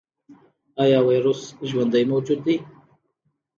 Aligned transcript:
ایا 0.81 0.99
ویروس 1.07 1.41
ژوندی 1.69 2.03
موجود 2.11 2.39
دی؟ 2.45 2.55